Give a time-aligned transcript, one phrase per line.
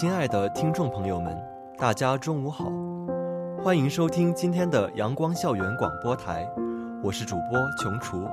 [0.00, 1.36] 亲爱的听众朋友们，
[1.76, 2.72] 大家中午好，
[3.62, 6.50] 欢迎收听今天的阳光校园广播台，
[7.02, 8.26] 我是主播琼厨，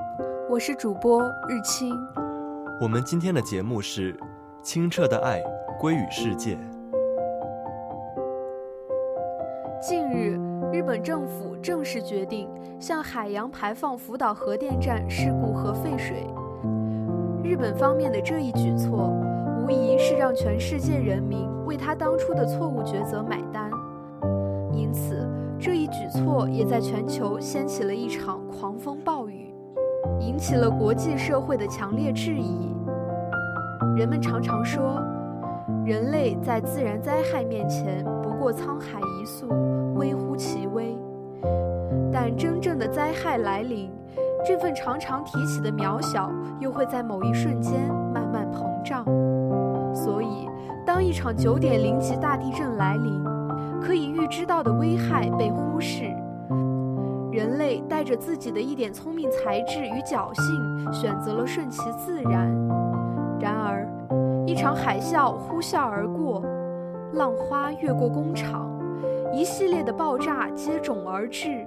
[0.49, 1.93] 我是主播日清。
[2.79, 4.13] 我们今天的节目是
[4.61, 5.43] 《清澈的爱
[5.77, 6.55] 归于世界》。
[9.81, 10.39] 近日，
[10.71, 16.25] 日本政府正式决定向海洋排放福岛核电站事故核废水。
[17.43, 19.13] 日本方面的这一举措。
[19.59, 23.69] 无疑是让全世界人民为他当初的错误抉择买单，
[24.71, 25.27] 因此
[25.59, 29.53] 这一举措也在全球掀起了一场狂风暴雨，
[30.21, 32.73] 引起了国际社会的强烈质疑。
[33.97, 35.03] 人们常常说，
[35.85, 39.49] 人类在自然灾害面前不过沧海一粟，
[39.95, 40.97] 微乎其微。
[42.13, 43.91] 但真正的灾害来临，
[44.45, 46.31] 这份常常提起的渺小，
[46.61, 49.03] 又会在某一瞬间慢慢膨胀。
[49.93, 50.46] 所以，
[50.87, 53.21] 当一场九点零级大地震来临，
[53.81, 56.05] 可以预知到的危害被忽视，
[57.29, 62.49] 人类带着自己的一点聪明才智与侥幸，选择了顺其自然。
[63.37, 63.85] 然而，
[64.47, 66.41] 一场海啸呼啸而过，
[67.11, 68.71] 浪花越过工厂，
[69.33, 71.65] 一系列的爆炸接踵而至，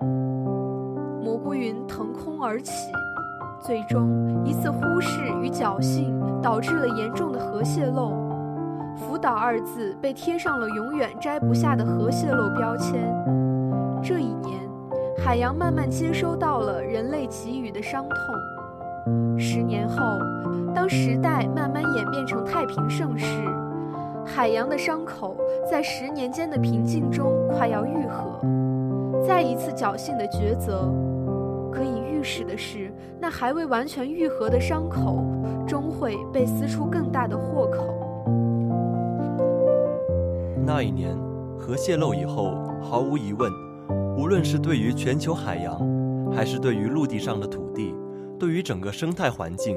[1.23, 2.73] 蘑菇云腾空而起，
[3.61, 6.19] 最终一次忽视与侥幸。
[6.43, 8.15] 导致了严重的核泄漏，
[8.97, 13.01] 福岛二字被贴上了永远摘不下的核泄漏标签。
[14.03, 14.61] 这一年，
[15.19, 19.39] 海洋慢慢接收到了人类给予的伤痛。
[19.39, 19.97] 十年后，
[20.75, 23.27] 当时代慢慢演变成太平盛世，
[24.27, 25.37] 海洋的伤口
[25.71, 28.41] 在十年间的平静中快要愈合。
[29.27, 30.93] 再一次侥幸的抉择，
[31.73, 35.25] 可以预示的是，那还未完全愈合的伤口。
[35.67, 37.95] 终会被撕出更大的豁口。
[40.73, 41.19] 那一年，
[41.59, 43.51] 核泄漏以后，毫无疑问，
[44.17, 45.77] 无论是对于全球海洋，
[46.31, 47.93] 还是对于陆地上的土地，
[48.39, 49.77] 对于整个生态环境，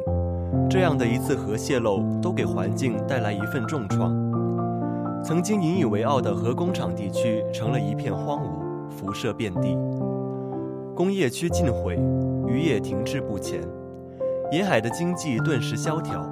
[0.70, 4.14] 这样的一次核泄漏都给环境带来一份重创。
[5.24, 9.76] 曾经引以为傲的核工厂地区成了一片荒芜，辐射遍地，
[10.96, 12.00] 工业区尽毁，
[12.46, 13.62] 渔业停滞不前。
[14.52, 16.24] 沿海的经济顿时萧条，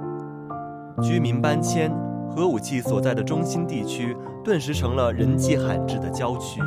[1.02, 1.90] 居民搬迁，
[2.34, 6.62] 核武器所在的中心地区顿时成了人迹罕至的郊区。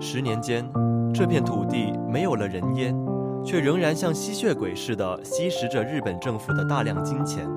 [0.00, 0.68] 十年间，
[1.14, 2.92] 这片土地没有了人烟，
[3.44, 7.48] 却仍然像吸血鬼似的吸食着日本政府的大量金钱。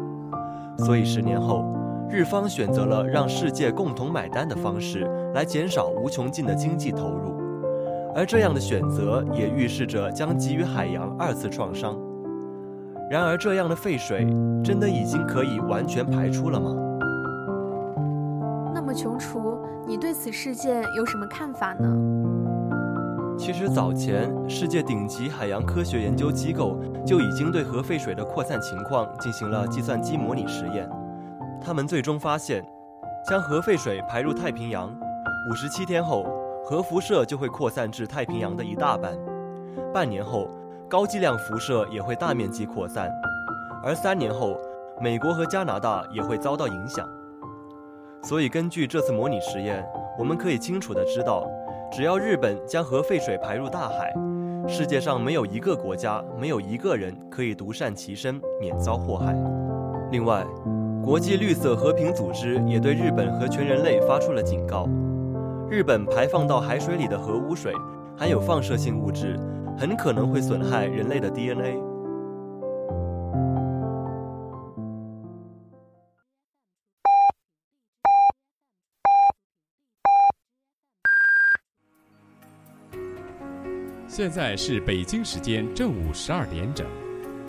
[0.78, 1.66] 所以，十年后，
[2.07, 7.34] 日方选择了让世界共同买单的方式来减少无穷尽的经济投入，
[8.16, 11.97] 而这样的选择也预示着将给予海洋二次创伤。
[13.09, 14.25] 然而，这样的废水
[14.63, 16.75] 真的已经可以完全排出了吗？
[18.91, 19.57] 么，琼厨，
[19.88, 21.88] 你对此事件有什么看法呢？
[23.38, 30.90] 其实，早前世界顶级海洋科学研究机构就已经对核废水的扩散情况进行了计算机模拟实验。
[31.63, 32.63] 他们最终发现，
[33.25, 34.94] 将核废水排入太平洋，
[35.50, 36.25] 五十七天后，
[36.66, 39.13] 核辐射就会扩散至太平洋的一大半。
[39.94, 40.50] 半年后。
[40.90, 43.09] 高剂量辐射也会大面积扩散，
[43.81, 44.59] 而三年后，
[45.00, 47.08] 美国和加拿大也会遭到影响。
[48.23, 49.85] 所以，根据这次模拟实验，
[50.18, 51.47] 我们可以清楚地知道，
[51.91, 54.14] 只要日本将核废水排入大海，
[54.68, 59.35] 世界上没有一个国家、没有一个人可以独善其身，免遭祸害。
[60.12, 60.46] 另外，
[61.03, 64.88] 国际绿色和平组织也对日本和全人类发出了警告：
[65.70, 67.74] 日本排放到海水里的核污水
[68.17, 69.40] 含有放射性物质。
[69.78, 71.79] 很可能会损害人类的 DNA。
[84.13, 86.85] 现在是北京时间正午十二点整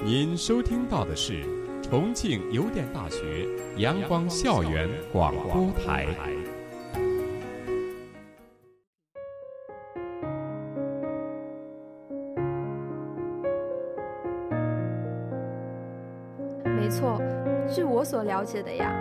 [0.04, 1.42] 您收听到的是
[1.82, 3.48] 重庆邮电大学
[3.78, 6.06] 阳光校园广播台。
[16.64, 17.20] 没错
[17.68, 18.94] 据我所了解的呀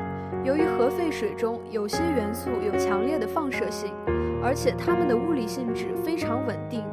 [0.44, 3.94] 由于核废水中有些元素有强烈的放射性
[4.42, 6.84] 而且它们的物理性质非常稳定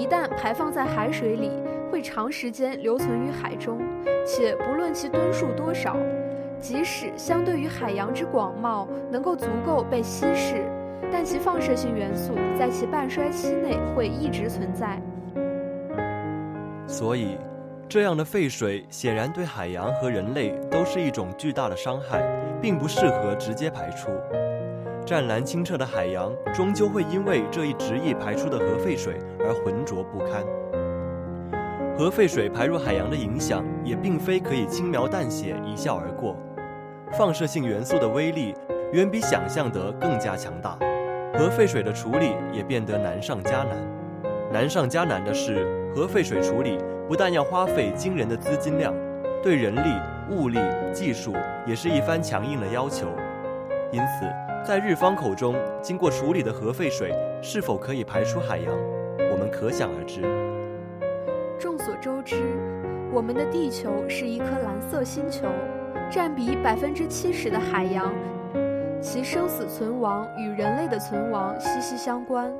[0.00, 1.50] 一旦排放在海水里，
[1.92, 3.82] 会长时间留存于海中，
[4.24, 5.94] 且不论其吨数多少，
[6.58, 10.64] 即使相对于海洋之广袤，能够足够被稀释，
[11.12, 14.98] 但其放射性元素在其半衰期内会一直存在。
[16.86, 17.36] 所以。
[17.86, 22.22] 这样的废水显然对海洋和人类都是一种巨大的伤害，
[22.62, 24.10] 并不适合直接排出。
[25.10, 30.44] 湛蓝清澈的海洋终究会因为这一执意排出的核废水而浑浊不堪。
[31.98, 36.36] 核废水排入海洋的影响也并非可以轻描淡写一笑而过，
[37.10, 38.54] 放射性元素的威力
[38.92, 40.78] 远比想象得更加强大，
[41.36, 43.76] 核废水的处理也变得难上加难。
[44.52, 46.78] 难上加难的是，核废水处理。
[47.08, 48.94] 不但要花费惊人的资金量，
[49.42, 49.90] 对人力、
[50.30, 50.60] 物力、
[50.92, 51.34] 技术
[51.66, 53.08] 也是一番强硬的要求。
[53.90, 57.12] 因此，在日方口中，经过处理的核废水
[57.42, 58.72] 是否可以排出海洋，
[59.32, 60.20] 我们可想而知。
[61.58, 62.36] 众所周知，
[63.10, 65.46] 我们的地球是一颗蓝色星球，
[66.10, 68.12] 占比百分之七十的海洋，
[69.00, 72.52] 其生死存亡与人类的存亡息息相关。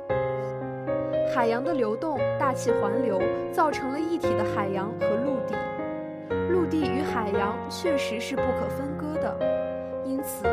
[1.33, 3.21] 海洋的流动、大气环流，
[3.53, 5.55] 造成了一体的海洋和陆地。
[6.49, 9.37] 陆地与海洋确实是不可分割的，
[10.03, 10.43] 因此，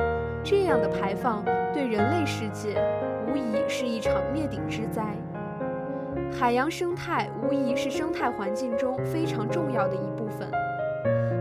[0.50, 2.82] 这样的排放对人类世界
[3.26, 5.04] 无疑是一场灭顶之灾。
[6.32, 10.50] 海洋生态无疑是生态环境中非常重要的一部分，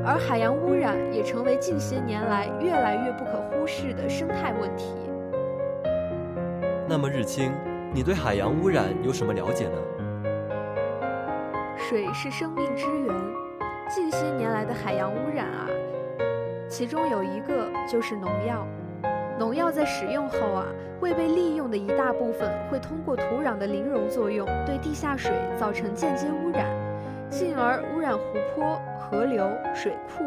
[0.05, 4.93] 而海洋污染也成为近些年来越来越不可忽视的生态问题。
[6.85, 7.53] 那么，日清。
[7.93, 9.77] 你对海洋污染有什么了解呢？
[11.77, 13.15] 水是生命之源，
[13.87, 15.65] 近些年来的海洋污染啊，
[16.67, 18.67] 其中有一个就是农药。
[19.37, 20.65] 农药在使用后啊，
[20.99, 26.65] 未被利用的一大部分会通过土壤的零溶作用，对地下水造成间接污染，
[27.29, 28.23] 进而污染湖
[28.55, 30.23] 泊、河流、水库，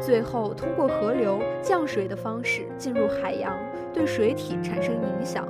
[0.00, 3.52] 最后通过河流降水的方式进入海洋，
[3.92, 5.48] 对水体产生影响。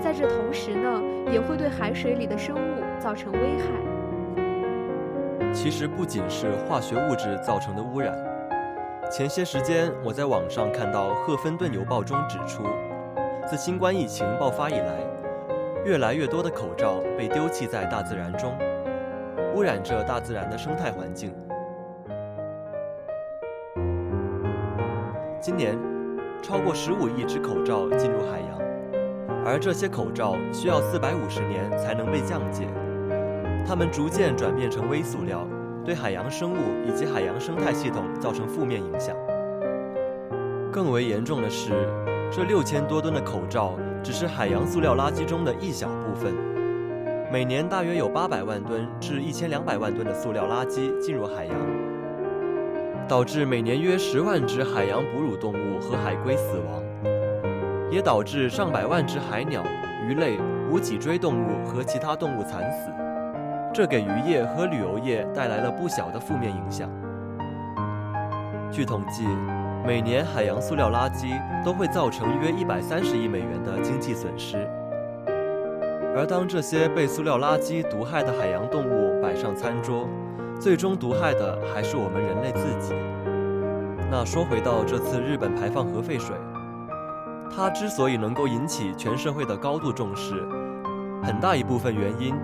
[0.00, 3.66] 在这同时呢，也会对海水里的生物造成危害。
[5.52, 8.16] 其实不仅是化学物质造成的污染，
[9.10, 12.62] 前些时间我在网上看到《赫芬顿邮报》中指出，
[13.46, 14.98] 自新冠疫情爆发以来，
[15.82, 18.54] 越来越多的口罩被丢弃在大自然中，
[19.54, 21.32] 污染着大自然的生态环境。
[25.40, 25.74] 今年，
[26.42, 28.58] 超过十五亿只口罩进入海洋。
[29.42, 32.66] 而这些口罩需要四百五十年才能被降解，
[33.66, 35.48] 它们逐渐转变成微塑料，
[35.82, 39.16] 对海洋生物以及海洋生态系统造成负面影响。
[40.70, 41.70] 更为严重的是，
[42.30, 46.34] 这六千多吨的口罩只是海洋塑料垃圾中的一小部分，
[47.32, 51.54] 每年大约有八百万吨至一千两百万吨的塑料垃圾进入海洋，
[53.08, 56.82] 导致每年约十万只海洋哺乳动物和海龟死亡。
[57.90, 59.64] 也导致上百万只海鸟、
[60.06, 60.38] 鱼类、
[60.70, 62.90] 无脊椎动物和其他动物惨死，
[63.72, 66.86] 这给渔业和旅游业带来了不小的负面影响。
[68.70, 69.26] 据统计，
[69.86, 71.32] 每年海洋塑料垃圾
[71.64, 74.68] 都会造成约一百三十亿美元的经济损失。
[76.14, 80.06] 而当这些被塑料垃圾毒害的海洋动物摆上餐桌，
[80.60, 82.94] 最终毒害的还是我们人类自己。
[84.10, 86.36] 那说回到这次日本排放核废水。
[87.50, 90.34] 它之所以能够引起全社会的高度重视，
[91.22, 92.34] 很大一部分原因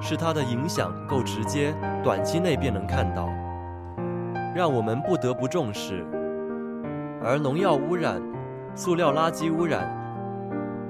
[0.00, 1.72] 是它的影响够直接，
[2.02, 3.28] 短期内便能看到，
[4.54, 6.04] 让我们不得不重视。
[7.22, 8.20] 而农药污染、
[8.74, 9.88] 塑料垃圾污染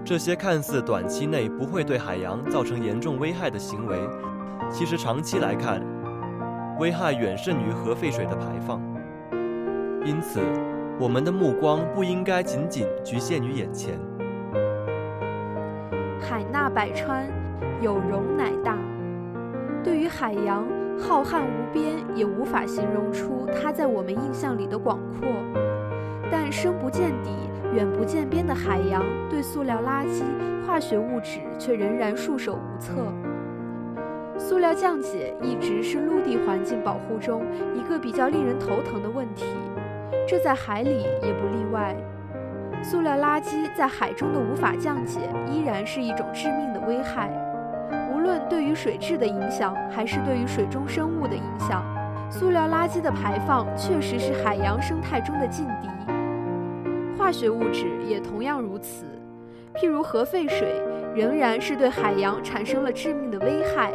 [0.05, 3.99] 这些看似短期内不会对海洋造成严重危害的行为，
[4.71, 5.81] 其实长期来看，
[6.79, 8.81] 危害远胜于核废水的排放。
[10.05, 10.41] 因此。
[11.01, 13.99] 我们的目光不应该仅仅局限于眼前。
[16.21, 17.27] 海纳百川，
[17.81, 18.77] 有容乃大。
[19.83, 20.63] 对于海洋，
[21.01, 25.29] 浩瀚无边，也无法形容出它在我们印象里的广阔。
[26.31, 27.31] 但深不见底、
[27.75, 30.23] 远不见边的海洋，对塑料垃圾、
[30.65, 32.93] 化学物质却仍然束手无策。
[34.39, 37.43] 塑料降解一直是陆地环境保护中
[37.75, 39.45] 一个比较令人头疼的问题。
[40.29, 41.97] 这在海里也不例外。
[42.83, 47.29] 塑料垃圾在海中的无法降解，依然是一种致命的危害。
[48.31, 51.83] 无论对于水质的影响，还是对于水中生物的影响，
[52.31, 55.89] 塑料垃圾的排放确实是海洋生态中的劲敌。
[57.19, 59.05] 化学物质也同样如此，
[59.75, 60.81] 譬如核废水，
[61.13, 63.91] 仍然是对海洋产生了致命的危害。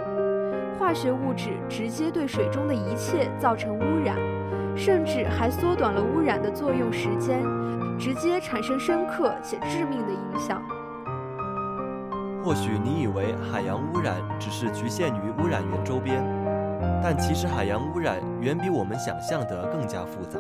[0.77, 4.17] 化学物质直接对水中的一切造成污染，
[4.75, 7.41] 甚至还缩短了污染的作用时间，
[7.97, 10.61] 直接产生深刻且致命的影响。
[12.45, 16.23] 或许你以为海洋污染只是局限于污染源周边，
[17.01, 20.39] 但其实海洋污染远比我们想象的更加复杂。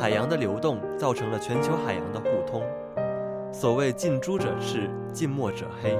[0.00, 2.62] 海洋的流动造成了全球海洋的互通。
[3.50, 5.98] 所谓近朱者赤，近墨者黑。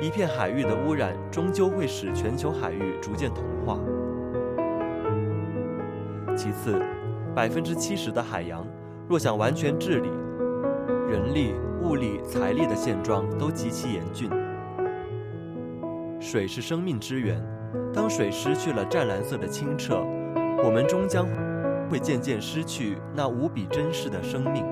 [0.00, 3.76] 一片海域的污染，终究会使全球海域逐渐同化。
[6.36, 6.80] 其次，
[7.34, 8.64] 百分之七十的海洋，
[9.08, 10.08] 若想完全治理，
[11.10, 14.30] 人力、物力、财力的现状都极其严峻。
[16.20, 17.42] 水是生命之源，
[17.92, 20.04] 当水失去了湛蓝色的清澈，
[20.62, 21.26] 我们终将
[21.90, 24.64] 会渐渐失去那无比珍视的生命。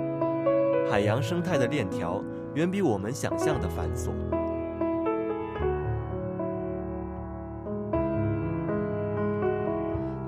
[0.91, 2.23] 海洋生态的链条
[2.55, 4.11] 远比我们想象的繁琐。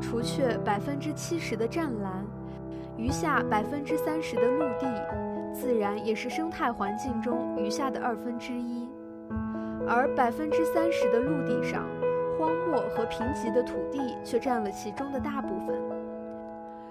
[0.01, 2.25] 除却百分之七十的湛蓝，
[2.97, 4.87] 余下百分之三十的陆地，
[5.53, 8.89] 自然也是生态环境中余下的二分之一。
[9.89, 11.85] 而百分之三十的陆地上，
[12.39, 15.77] 荒漠和贫瘠的土地却占了其中的大部分。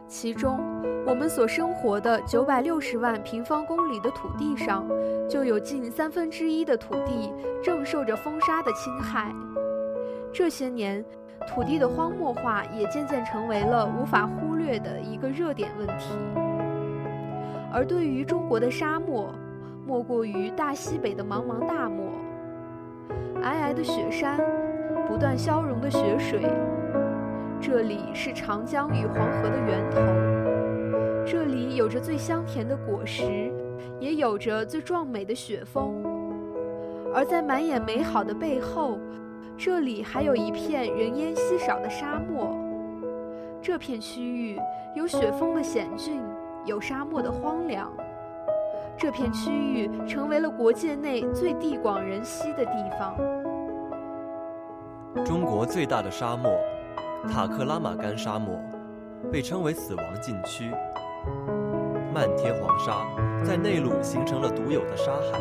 [0.08, 0.60] 其中，
[1.06, 4.88] 我们所生活的九百六十万平方公里的土地上，
[5.30, 7.32] 就有近三分之一的土地
[7.64, 9.32] 正受着风沙的侵害。
[10.34, 11.06] 这些年，
[11.48, 16.16] 土地的荒漠化也渐渐成为了无法忽略的一个热点问题。
[17.72, 19.34] 而对于中国的沙漠，
[19.86, 22.06] 莫过于大西北的茫茫大漠，
[23.42, 24.40] 皑皑的雪山，
[25.08, 26.42] 不断消融的雪水。
[27.62, 30.00] 这里是长江与黄河的源头，
[31.26, 33.52] 这里有着最香甜的果实，
[34.00, 36.04] 也有着最壮美的雪峰。
[37.14, 38.98] 而在满眼美好的背后，
[39.58, 42.56] 这里还有一片人烟稀少的沙漠。
[43.62, 44.58] 这片区域
[44.96, 46.22] 有雪峰的险峻，
[46.70, 47.92] 有沙漠的荒凉。
[48.98, 53.16] 这片区域成为了国界内最地广人稀的地方。
[55.26, 56.52] 中国最大的沙漠。
[57.28, 58.58] 塔克拉玛干沙漠
[59.30, 60.72] 被称为“死亡禁区”，
[62.16, 63.06] 漫天黄沙
[63.44, 65.38] 在内陆形成了独有的沙海。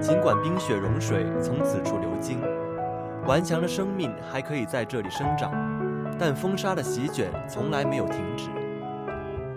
[0.00, 2.40] 尽管冰雪融水从此处流经，
[3.24, 5.52] 顽强的生命还可以在这里生长，
[6.18, 8.50] 但风沙的席卷从来没有停止。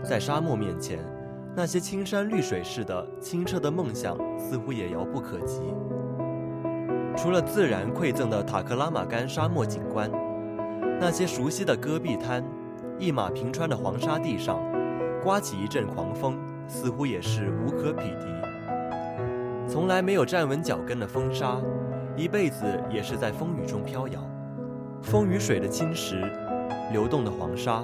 [0.07, 0.99] 在沙漠面前，
[1.53, 5.59] 那些青山绿水似的清澈的梦想似乎也遥不可及。
[7.17, 10.09] 除了自然馈赠的塔克拉玛干沙漠景观。
[10.99, 12.43] 那些熟悉的戈壁滩，
[12.97, 14.59] 一马平川的黄沙地上，
[15.21, 18.25] 刮起一阵狂风，似乎也是无可匹敌。
[19.67, 21.61] 从来没有站稳脚跟的风沙，
[22.15, 24.19] 一辈子也是在风雨中飘摇。
[25.03, 26.19] 风与水的侵蚀，
[26.91, 27.83] 流动的黄沙，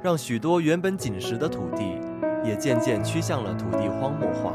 [0.00, 2.00] 让许多原本紧实的土地，
[2.44, 4.52] 也渐渐趋向了土地荒漠化，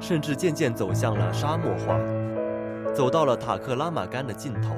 [0.00, 1.96] 甚至渐渐走向了沙漠化，
[2.92, 4.74] 走到了塔克拉玛干的尽头。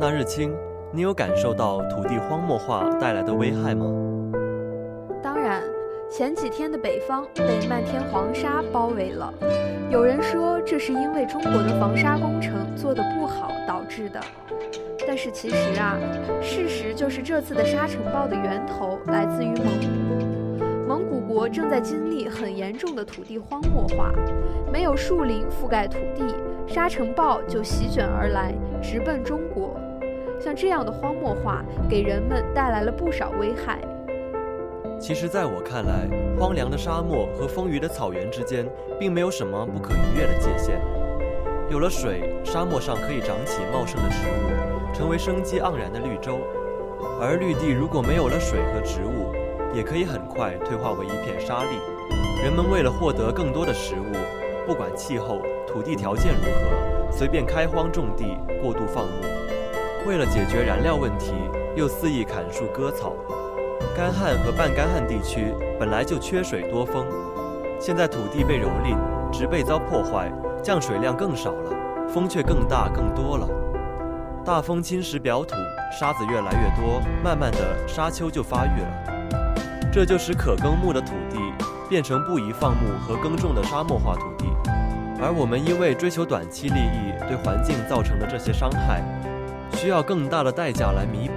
[0.00, 0.52] 那日清，
[0.92, 3.99] 你有感受到土地荒漠化带来的危害吗？
[6.20, 9.32] 前几天的北方被漫天黄沙包围了。
[9.88, 14.20] 有人说这是因为中国的防沙工程做得不好导致的，
[15.06, 15.96] 但是其实啊，
[16.42, 20.66] 事实就是这次的沙尘暴的源头来自于蒙古。
[20.86, 24.12] 蒙古国正在经历很严重的土地荒漠化，
[24.70, 26.22] 没有树林覆盖土地，
[26.66, 29.74] 沙尘暴就席卷而来，直奔中国。
[30.38, 33.78] 像这样的荒漠化，给人们带来了不少危害。
[35.00, 36.06] 其实，在我看来，
[36.38, 40.78] 荒凉的沙漠和丰腴的草原之间，并没有什么不可逾越的界限。
[41.70, 46.34] 有了水，沙漠上可以长起茂盛的植物，成为生机盎然的绿洲；
[47.18, 49.32] 而绿地如果没有了水和植物，
[49.74, 52.44] 也可以很快退化为一片沙砾。
[52.44, 54.12] 人们为了获得更多的食物，
[54.66, 59.12] 不管气候、土地条件如何，随便开荒种地，过度放牧。
[60.06, 61.32] 为了解决燃料问题，
[61.74, 63.14] 又肆意砍树割草。
[64.00, 67.04] 干旱和半干旱地区本来就缺水多风，
[67.78, 68.96] 现在土地被蹂躏，
[69.30, 71.70] 植被遭破坏，降水量更少了，
[72.08, 73.46] 风却更大更多了。
[74.42, 75.54] 大风侵蚀表土，
[75.92, 79.92] 沙子越来越多，慢慢的沙丘就发育了。
[79.92, 81.36] 这就使可耕牧的土地
[81.86, 84.46] 变成不宜放牧和耕种的沙漠化土地。
[85.20, 89.02] 而我们因为追求短期利益，对环境造成的这些伤害，
[89.74, 91.34] 需要更大的代价来弥补。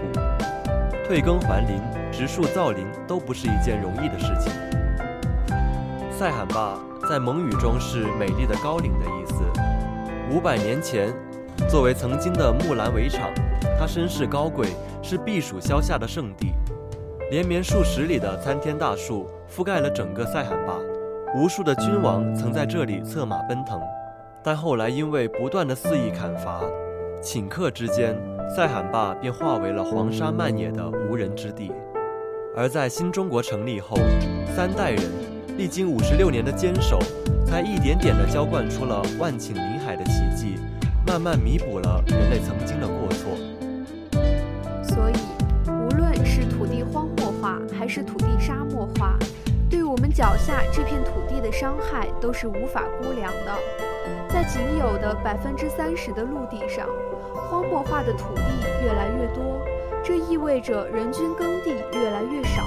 [1.05, 1.81] 退耕还林、
[2.13, 4.51] 植树造林都不是一件容易的事情。
[6.11, 6.77] 塞罕坝
[7.09, 9.43] 在蒙语中是“美丽的高岭”的意思。
[10.31, 11.11] 五百年前，
[11.67, 13.29] 作为曾经的木兰围场，
[13.77, 14.67] 它身世高贵，
[15.01, 16.53] 是避暑消夏的圣地。
[17.31, 20.75] 连绵数十里的参天大树覆盖了整个塞罕坝。
[21.35, 23.81] 无数的君王曾在这里策马奔腾，
[24.43, 26.61] 但后来因为不断的肆意砍伐、
[27.23, 28.15] 顷刻之间，
[28.55, 31.71] 塞罕坝便化为了黄沙漫野的无人之地。
[32.55, 33.97] 而在新中国成立后，
[34.55, 35.01] 三代人
[35.57, 36.99] 历经五十六年的坚守，
[37.45, 40.55] 才一点点地浇灌出了万顷林海的奇迹，
[41.05, 43.31] 慢慢弥补了人类曾经的过错。
[44.83, 45.13] 所以，
[45.67, 49.17] 无论是土地荒漠化，还是土地沙漠化。
[49.67, 53.57] 对我们脚下这片土地的伤害都是无法估量的。
[54.29, 56.87] 在仅有的百分之三十的陆地上，
[57.49, 58.41] 荒漠化的土地
[58.83, 59.59] 越来越多，
[60.03, 62.61] 这意味着人均耕地越来越少。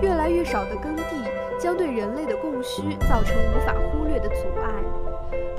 [0.00, 1.02] 越来越少的耕地
[1.58, 4.70] 将对人类的供需造成无法忽略的阻碍，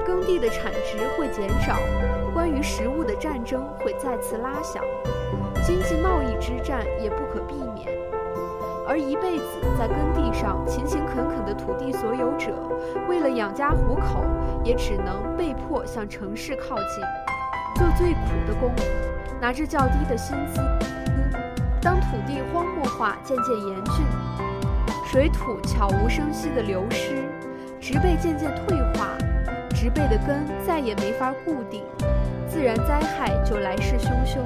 [0.05, 1.75] 耕地的产值会减少，
[2.33, 4.83] 关于食物的战争会再次拉响，
[5.65, 7.93] 经济贸易之战也不可避免。
[8.87, 9.45] 而一辈子
[9.79, 12.53] 在耕地上勤勤恳恳的土地所有者，
[13.09, 14.23] 为了养家糊口，
[14.63, 17.03] 也只能被迫向城市靠近，
[17.75, 18.71] 做最苦的工，
[19.41, 20.61] 拿着较低的薪资。
[21.81, 24.05] 当土地荒漠化渐渐严峻，
[25.05, 27.23] 水土悄无声息地流失，
[27.79, 29.09] 植被渐渐退化，
[29.69, 31.83] 植被的根再也没法固定，
[32.47, 34.39] 自然灾害就来势汹汹。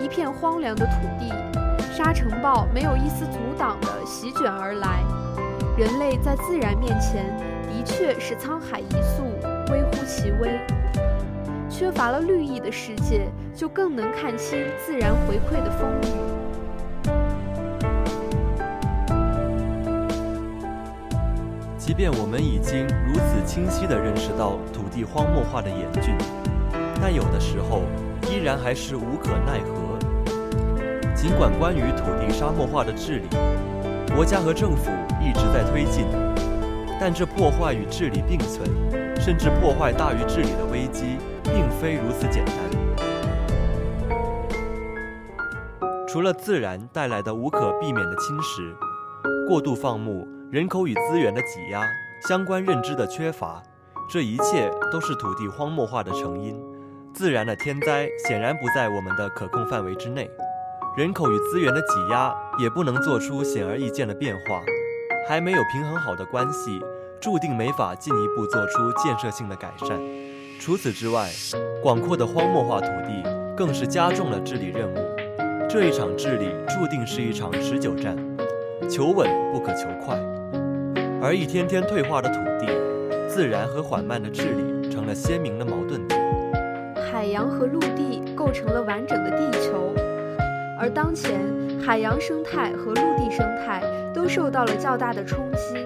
[0.00, 1.32] 一片荒凉的土地。
[1.92, 5.02] 沙尘暴没有一丝阻挡地席卷而来，
[5.78, 7.24] 人类在自然面前
[7.62, 9.24] 的确是沧海一粟，
[9.72, 10.60] 微乎其微。
[11.78, 16.06] 缺乏了绿意的世界，就更能看清自然回馈的风雨。
[21.76, 26.14] 即便我们已经如此清晰地认识到土地荒漠化的严峻，
[26.98, 27.82] 但有的时候
[28.22, 29.98] 依然还是无可奈何。
[31.14, 33.28] 尽管关于土地沙漠化的治理，
[34.14, 36.06] 国家和政府一直在推进，
[36.98, 38.66] 但这破坏与治理并存，
[39.26, 42.54] 甚至破坏大于治理的危机，并非如此简单。
[46.06, 48.72] 除了自然带来的无可避免的侵蚀，
[49.48, 51.82] 过度放牧、人口与资源的挤压、
[52.28, 53.60] 相关认知的缺乏，
[54.08, 56.56] 这一切都是土地荒漠化的成因。
[57.12, 60.30] 自然的天灾显然不在我们的可控范围之内。
[60.96, 64.62] 人口与资源的挤压也不能做出显而易见的变化，
[65.28, 66.80] 还没有平衡好的关系，
[67.20, 69.98] 注定没法进一步做出建设性的改善。
[70.60, 71.28] 除此之外，
[71.82, 73.22] 广阔的荒漠化土地
[73.56, 74.96] 更是加重了治理任务。
[75.68, 78.16] 这一场治理注定是一场持久战，
[78.88, 80.18] 求稳不可求快。
[81.20, 82.66] 而一天天退化的土地，
[83.28, 86.20] 自然和缓慢的治理成了鲜明的矛盾点。
[87.12, 89.92] 海洋和陆地构成了完整的地球。
[90.78, 91.40] 而当前，
[91.80, 93.82] 海洋生态和陆地生态
[94.14, 95.85] 都受到了较大的冲击。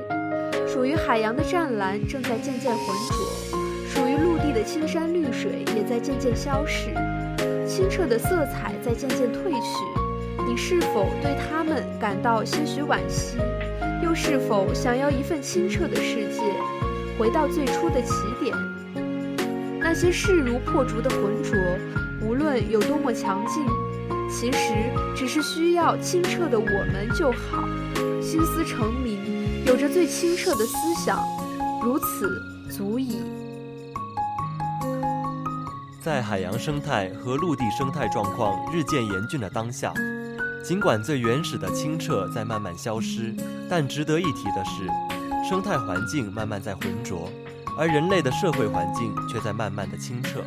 [0.81, 6.87] 属于海洋的湛蓝正在渐渐浑浊，属于陆地的青山绿水也在渐渐消逝，
[7.69, 10.49] 清澈的色彩在渐渐褪去。
[10.49, 13.37] 你是否对他们感到些许惋惜？
[14.03, 16.41] 又是否想要一份清澈的世界，
[17.19, 18.57] 回到最初的起点？
[19.81, 21.55] 那些势如破竹的浑浊，
[22.27, 23.63] 无论有多么强劲。
[24.31, 24.73] 其实
[25.15, 27.69] 只是需要清澈的我们就好，
[28.23, 29.20] 心思澄明，
[29.67, 31.23] 有着最清澈的思想，
[31.83, 33.23] 如此足矣。
[36.01, 39.93] 在海洋生态和陆地生态状况日渐严峻的当下，
[40.65, 43.35] 尽管最原始的清澈在慢慢消失，
[43.69, 44.89] 但值得一提的是，
[45.49, 47.31] 生态环境慢慢在浑浊，
[47.79, 50.43] 而人类的社会环境却在慢慢的清澈。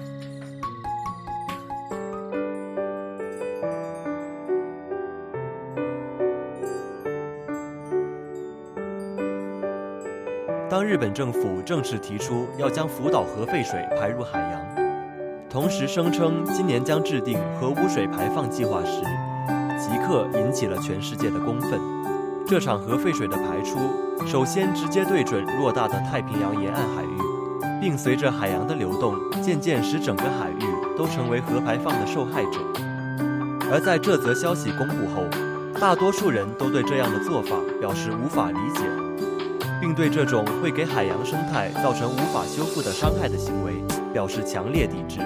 [10.74, 14.60] 当日本政府正式提出要将福岛核废水排入海洋，
[15.48, 19.00] 同时声称今年将制定核污水排放计划时，
[19.78, 21.80] 即刻引起了全世界的公愤。
[22.48, 23.78] 这场核废水的排出，
[24.26, 27.18] 首先直接对准偌大的太平洋沿岸海域，
[27.80, 32.60] 并随着海洋的流动，渐渐使整个海域都成为核排放的受害者。
[33.72, 35.24] 而在这则消息公布后，
[35.80, 38.82] 大多数人都对这样的做法表示无法理解，
[39.84, 45.20] 并对这种会给海洋生态造成无法修复的伤害的行为表示强烈抵制。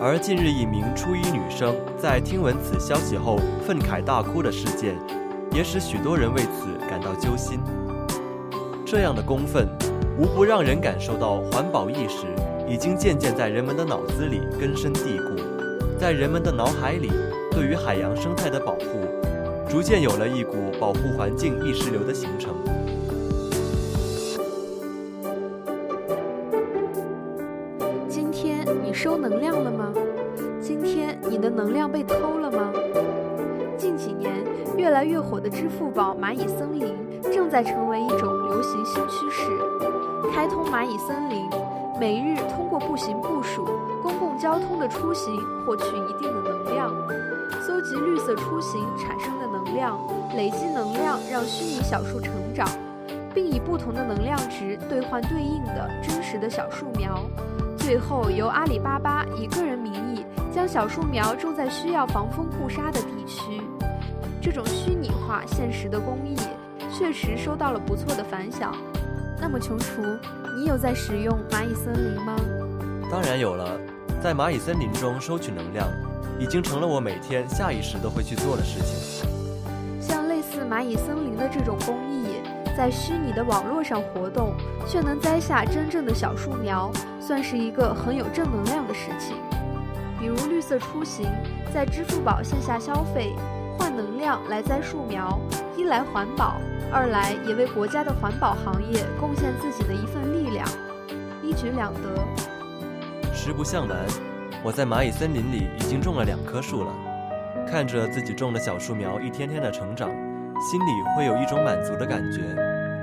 [0.00, 4.94] 而近日，一名初一女生在听闻此消息后愤慨大哭的事件，
[5.50, 7.58] 也使许多人为此感到揪心。
[8.86, 9.66] 这样的公愤，
[10.16, 12.26] 无不让人感受到环保意识
[12.68, 15.34] 已经渐渐在人们的脑子里根深蒂固，
[15.98, 17.10] 在人们的脑海里，
[17.50, 19.04] 对于海洋生态的保护，
[19.68, 22.54] 逐渐有了一股保护环境意识流的形成。
[29.04, 29.92] 收能量了吗？
[30.62, 32.72] 今天你的能量被偷了吗？
[33.76, 34.32] 近几年
[34.78, 36.96] 越来越火的支付宝蚂蚁森林
[37.30, 39.42] 正在成为一种流行新趋势。
[40.32, 41.46] 开通蚂蚁森林，
[42.00, 43.66] 每日通过步行步数
[44.02, 46.90] 公共交通的出行获取一定的能量，
[47.60, 50.00] 搜集绿色出行产生的能量，
[50.34, 52.66] 累积能量让虚拟小树成长，
[53.34, 57.20] 并以不同的能量值兑换对应的真实的小树苗。
[57.84, 63.60] 最后由阿里巴巴以个人名义将小树苗种在需要防风固沙的地区。
[64.40, 66.34] 这种虚拟化现实的公益，
[66.90, 68.74] 确实收到了不错的反响。
[69.38, 70.00] 那么穷厨，
[70.56, 72.34] 你有在使用蚂蚁森林吗？
[73.10, 73.78] 当然有了，
[74.22, 75.86] 在蚂蚁森林中收取能量，
[76.38, 79.28] 已经成了我每天下意识都会去做的事情。
[80.00, 82.40] 像类似蚂蚁森林的这种公益，
[82.76, 84.52] 在虚拟的网络上活动，
[84.86, 89.36] 却能栽下真正的小树苗，算是一个很有正能量的事情。
[90.18, 91.28] 比如绿色出行，
[91.72, 93.32] 在支付宝线下消费，
[93.78, 95.38] 换能量来栽树苗，
[95.76, 96.56] 一来环保，
[96.90, 100.66] 二来也为国家的环保行业贡献自己的一份力量，
[101.42, 102.00] 一举两得。
[103.32, 103.98] 实不相瞒，
[104.64, 106.92] 我在蚂蚁森林里已经种了两棵树了，
[107.68, 110.08] 看着自己种的小树苗一天天的成长，
[110.60, 112.40] 心里会有一种满足的感觉，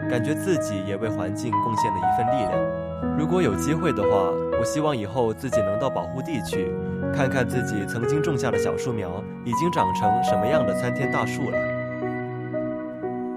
[0.10, 3.18] 感觉自己也为环境贡献了一份力量。
[3.18, 6.74] 如果有机会的话，我希望以后自己能到保护地去，
[7.14, 11.58] 看看自己曾经种下的小树苗已经长成什么样的参天大树了。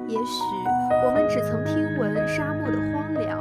[0.07, 0.43] 也许
[1.05, 3.41] 我们只曾听闻沙漠的荒凉，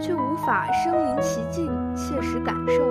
[0.00, 2.82] 却无法身临其境切实感受；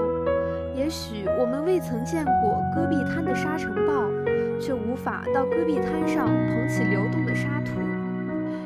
[0.75, 3.84] 也许我们未曾见过戈壁滩的沙尘暴，
[4.65, 7.73] 却无法到戈壁滩上捧起流动的沙土；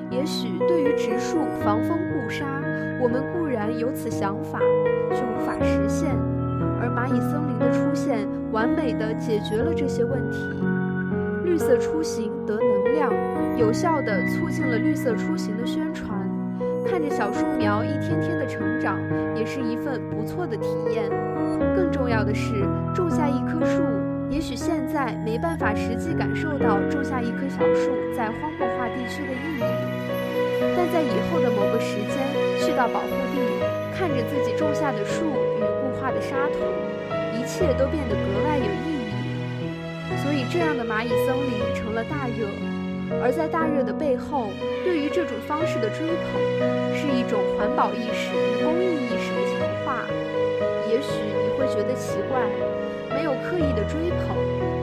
[0.09, 2.45] 也许对于植树防风固沙，
[3.01, 4.59] 我们固然有此想法，
[5.11, 6.07] 却无法实现。
[6.79, 10.39] 而蚂蚁森林的出现，完美的解决了这些问题。
[11.43, 13.11] 绿色出行得能量，
[13.57, 16.09] 有效地促进了绿色出行的宣传。
[16.87, 18.97] 看着小树苗一天天的成长，
[19.35, 21.09] 也是一份不错的体验。
[21.75, 23.83] 更重要的是，种下一棵树，
[24.29, 29.63] 也许现在没办法实际感受到种下一棵小树在荒漠化地区的意义，
[30.77, 32.15] 但在以后的某个时间
[32.59, 33.41] 去到保护地，
[33.91, 36.61] 看着自己种下的树与固化的沙土，
[37.35, 39.09] 一切都变得格外有意义。
[40.21, 42.45] 所以，这样的蚂蚁森林成了大热，
[43.23, 44.51] 而在大热的背后，
[44.85, 46.39] 对于这种方式的追捧，
[46.93, 50.05] 是一种环保意识与公益意识的强化。
[50.87, 52.41] 也许你会觉得奇怪，
[53.13, 54.37] 没有刻意的追捧，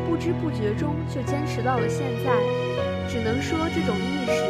[0.09, 2.33] 不知不觉中就坚持到了现在。
[3.09, 4.43] 只能说，这种意识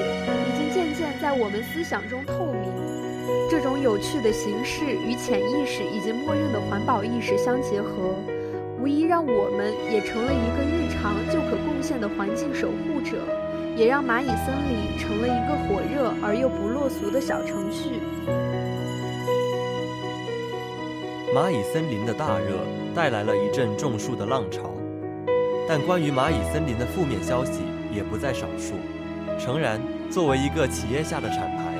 [0.48, 2.72] 已经渐渐在我们思想中透明。
[3.50, 8.14] 这种有趣的形式与潜意识以及默认的环保意识相结合。
[8.80, 13.16] 无疑让我们也成了一个日常就可贡献的环境守护者，
[13.76, 18.00] 也让蚂蚁森林成了一个火热而又不落俗的小程序。
[21.34, 22.60] 蚂蚁森林的大热
[22.96, 24.72] 带来了一阵种树的浪潮，
[25.68, 27.60] 但关于蚂蚁森林的负面消息
[27.94, 28.72] 也不在少数。
[29.38, 29.78] 诚然，
[30.10, 31.74] 作为一个企业下的厂牌，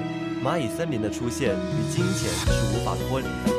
[0.45, 3.51] 蚂蚁森林的出现与金钱是无法脱离的，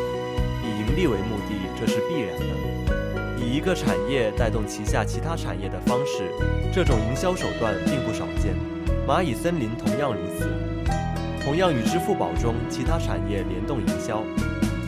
[0.64, 3.44] 以盈利为目的，这是必然的。
[3.44, 6.30] 以一个产业带动旗下其他产业的方式，
[6.72, 8.54] 这种营销手段并不少见。
[9.08, 10.48] 蚂蚁森林同样如此，
[11.44, 14.22] 同样与支付宝中其他产业联动营销。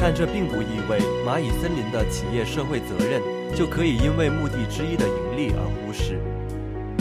[0.01, 3.21] 但这并不意味蚂蚁森林的企业社会责任
[3.53, 6.17] 就可以因为目的之一的盈利而忽视。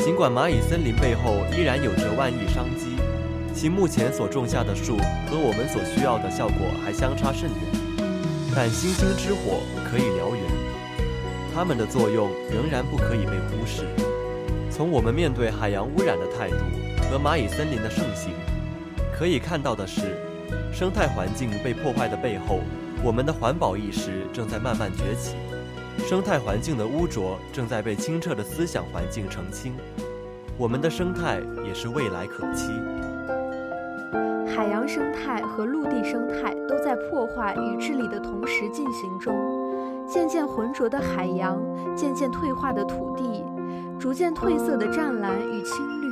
[0.05, 2.97] 尽管蚂蚁森林背后依然有着万亿商机，
[3.55, 4.97] 其目前所种下的树
[5.31, 7.59] 和我们所需要的效果还相差甚远，
[8.55, 10.43] 但星星之火可以燎原，
[11.55, 13.85] 它们的作用仍然不可以被忽视。
[14.71, 16.57] 从我们面对海洋污染的态度
[17.11, 18.33] 和蚂蚁森林的盛行，
[19.17, 20.19] 可以看到的是，
[20.73, 22.61] 生态环境被破坏的背后。
[23.05, 25.37] 我们的环保意识正在慢慢崛起，
[25.99, 29.75] 生态环境的污浊正在被清澈的思想环境澄清。
[30.59, 32.73] 我们的生态也是未来可期。
[34.55, 39.33] 海洋生态和陆地生态都在破坏与治理的同时进行中，
[40.07, 41.57] 渐渐浑浊的海洋，
[41.95, 43.45] 渐渐退化的土地，
[43.99, 46.11] 逐渐褪色的湛蓝与青绿，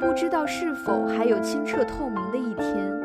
[0.00, 2.99] 不知道是否还有清澈透明的一天。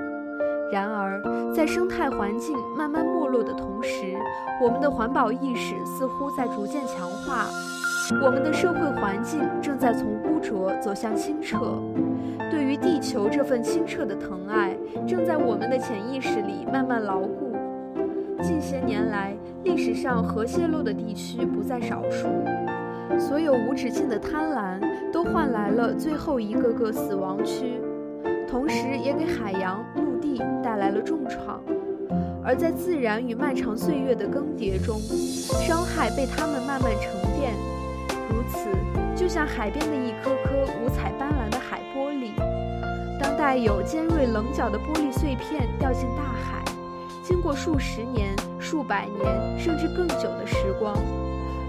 [0.75, 1.21] 然而，
[1.53, 4.13] 在生态环境慢慢没落的同时，
[4.61, 7.45] 我们的环保意识似乎在逐渐强化，
[8.21, 11.81] 我们的社会环境正在从污浊走向清澈。
[12.51, 14.75] 对于地球这份清澈的疼爱，
[15.07, 17.55] 正在我们的潜意识里慢慢牢固。
[18.43, 19.33] 近些年来，
[19.63, 22.27] 历史上核泄漏的地区不在少数，
[23.17, 24.81] 所有无止境的贪婪
[25.13, 27.79] 都换来了最后一个个死亡区，
[28.45, 29.81] 同时也给海洋。
[30.63, 31.61] 带来了重创，
[32.43, 37.53] 而在自然与漫长岁月的更迭中，伤害被它们慢慢沉淀。
[38.29, 38.69] 如此，
[39.15, 42.31] 就像海边的一颗颗五彩斑斓的海玻璃，
[43.21, 46.63] 当带有尖锐棱角的玻璃碎片掉进大海，
[47.23, 50.95] 经过数十年、数百年甚至更久的时光，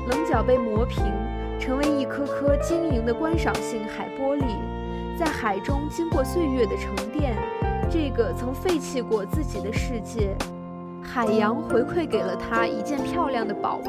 [0.09, 1.05] 棱角被磨平，
[1.59, 4.45] 成为一颗颗晶莹的观赏性海玻璃，
[5.19, 7.37] 在海中经过岁月的沉淀。
[7.89, 10.37] 这个曾废弃过自己的世界，
[11.01, 13.89] 海洋回馈给了他一件漂亮的宝物。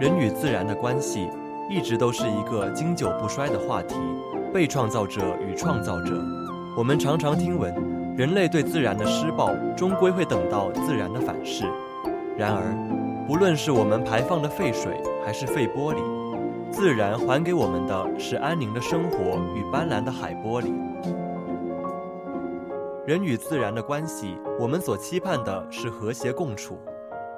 [0.00, 1.28] 人与自然的关系
[1.70, 3.96] 一直都是一个经久不衰的话题。
[4.52, 6.22] 被创造者与创造者，
[6.76, 7.74] 我们常常听闻，
[8.16, 11.64] 人类对自然的施暴终归会等到自然的反噬。
[12.36, 12.62] 然而，
[13.26, 16.02] 不论是我们排放的废水还是废玻璃，
[16.70, 20.70] 自然还给我们的是安宁的生活与斑斓的海玻璃。
[23.04, 26.78] 人与自然的关系，我们所期盼的是和谐共处。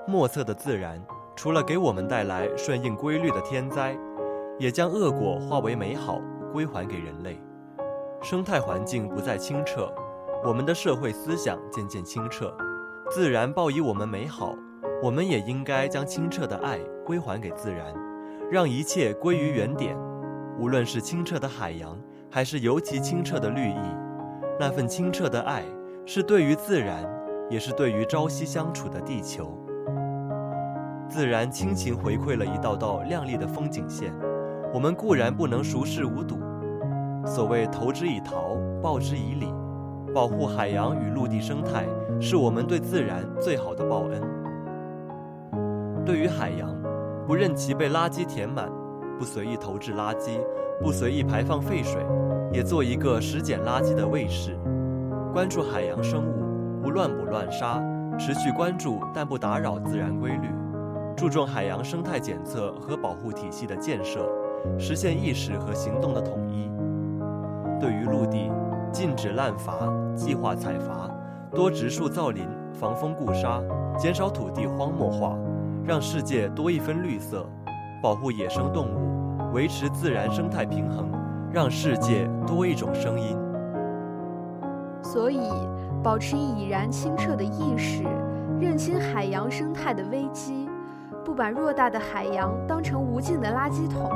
[0.06, 1.02] 莫测的自然，
[1.34, 3.96] 除了给我们带来顺应规律的天灾，
[4.58, 6.20] 也将恶果化为美好，
[6.52, 7.40] 归还给人类。
[8.20, 9.90] 生态环境不再清澈，
[10.44, 12.54] 我们的社会思想渐渐清澈。
[13.08, 14.54] 自然报以我们美好，
[15.02, 17.86] 我们也应该将清澈的爱归还给自然，
[18.50, 19.96] 让一切归于原点。
[20.58, 21.98] 无论是清澈的海洋，
[22.30, 23.96] 还是尤其清澈的绿意。
[24.58, 25.64] 那份清澈的爱，
[26.06, 27.04] 是对于自然，
[27.50, 29.58] 也是对于朝夕相处的地球。
[31.08, 34.12] 自然倾情回馈了一道道亮丽的风景线，
[34.72, 36.38] 我们固然不能熟视无睹。
[37.26, 39.52] 所谓投之以桃，报之以李，
[40.14, 41.84] 保护海洋与陆地生态，
[42.20, 44.22] 是我们对自然最好的报恩。
[46.04, 46.70] 对于海洋，
[47.26, 48.70] 不任其被垃圾填满，
[49.18, 50.38] 不随意投掷垃圾，
[50.80, 52.04] 不随意排放废水。
[52.54, 54.56] 也做一个拾捡垃圾的卫士，
[55.32, 57.82] 关注海洋生物，不乱捕乱杀，
[58.16, 60.48] 持续关注但不打扰自然规律，
[61.16, 64.30] 注重海洋生态检测和保护体系的建设，
[64.78, 66.70] 实现意识和行动的统一。
[67.80, 68.52] 对于陆地，
[68.92, 71.10] 禁止滥伐、计划采伐，
[71.50, 73.60] 多植树造林，防风固沙，
[73.98, 75.36] 减少土地荒漠化，
[75.84, 77.44] 让世界多一分绿色，
[78.00, 81.10] 保护野生动物，维持自然生态平衡。
[81.54, 83.38] 让世界多一种声音。
[85.00, 85.38] 所以，
[86.02, 88.02] 保持已然清澈的意识，
[88.60, 90.68] 认清海洋生态的危机，
[91.24, 94.10] 不把偌大的海洋当成无尽的垃圾桶，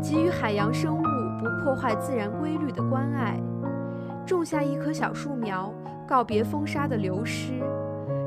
[0.00, 3.38] 给予海洋生物不破坏自然规律的关爱，
[4.24, 5.70] 种下一棵小树苗，
[6.08, 7.52] 告别风沙的流失，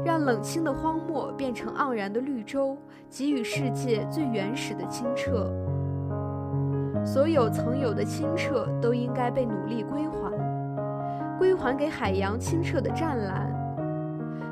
[0.06, 2.78] 让冷清的荒漠变成盎然的绿洲，
[3.10, 5.52] 给予世界最原始的清澈。
[7.06, 10.32] 所有曾有的清澈都应该被努力归还，
[11.38, 13.48] 归还给海洋清澈的湛蓝；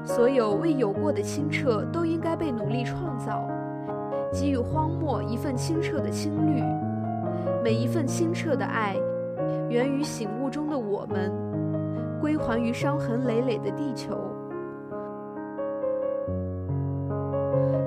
[0.05, 3.43] 所有未有过的清澈都应该被努力创造，
[4.31, 6.61] 给予荒漠一份清澈的青绿。
[7.63, 8.95] 每一份清澈的爱，
[9.67, 11.31] 源于醒悟中的我们，
[12.21, 14.15] 归还于伤痕累累的地球。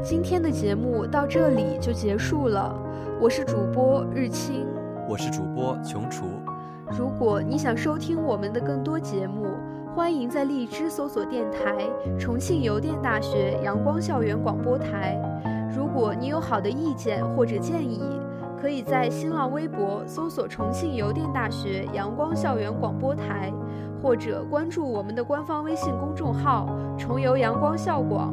[0.03, 2.75] 今天的节目到这里就结束了，
[3.21, 4.67] 我是主播日清，
[5.09, 6.25] 我是主播琼厨。
[6.97, 9.47] 如果你想收听我们的更多节目，
[9.95, 11.87] 欢迎在荔枝搜索电台
[12.19, 15.19] 重庆邮电大学阳光校园广播台。
[15.77, 18.01] 如果你有好的意见或者建议，
[18.61, 23.53] 可以在新浪微博搜索重庆邮电大学阳光校园广播台，
[24.01, 28.33] 或者关注我们的官方微信公众号“重游阳光校广”。